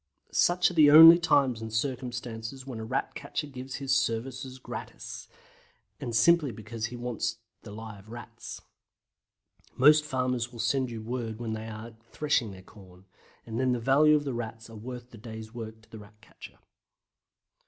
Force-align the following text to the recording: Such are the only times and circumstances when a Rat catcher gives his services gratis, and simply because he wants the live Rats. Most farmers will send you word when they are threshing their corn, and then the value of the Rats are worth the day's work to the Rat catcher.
Such 0.31 0.71
are 0.71 0.73
the 0.73 0.89
only 0.89 1.19
times 1.19 1.61
and 1.61 1.71
circumstances 1.71 2.65
when 2.65 2.79
a 2.79 2.83
Rat 2.83 3.13
catcher 3.13 3.45
gives 3.45 3.75
his 3.75 3.95
services 3.95 4.57
gratis, 4.57 5.27
and 5.99 6.15
simply 6.15 6.51
because 6.51 6.87
he 6.87 6.95
wants 6.95 7.37
the 7.61 7.69
live 7.69 8.09
Rats. 8.09 8.61
Most 9.77 10.03
farmers 10.03 10.51
will 10.51 10.57
send 10.57 10.89
you 10.89 11.03
word 11.03 11.37
when 11.39 11.53
they 11.53 11.67
are 11.67 11.93
threshing 12.11 12.49
their 12.49 12.63
corn, 12.63 13.05
and 13.45 13.59
then 13.59 13.73
the 13.73 13.79
value 13.79 14.15
of 14.15 14.23
the 14.23 14.33
Rats 14.33 14.71
are 14.71 14.75
worth 14.75 15.11
the 15.11 15.19
day's 15.19 15.53
work 15.53 15.83
to 15.83 15.89
the 15.91 15.99
Rat 15.99 16.19
catcher. 16.19 16.57